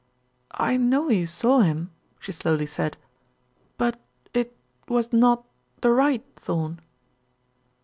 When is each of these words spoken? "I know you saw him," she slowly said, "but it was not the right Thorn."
"I 0.57 0.77
know 0.77 1.09
you 1.11 1.27
saw 1.27 1.59
him," 1.59 1.91
she 2.19 2.31
slowly 2.31 2.65
said, 2.65 2.97
"but 3.77 3.99
it 4.33 4.57
was 4.89 5.13
not 5.13 5.45
the 5.81 5.91
right 5.91 6.25
Thorn." 6.37 6.81